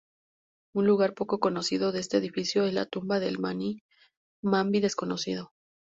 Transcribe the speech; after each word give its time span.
Un 0.73 0.87
lugar 0.87 1.13
poco 1.13 1.37
conocido 1.39 1.91
de 1.91 1.99
este 1.99 2.17
edificio 2.17 2.63
es 2.63 2.73
la 2.73 2.87
"Tumba 2.87 3.19
del 3.19 3.37
Mambí 3.37 4.79
Desconocido". 4.79 5.51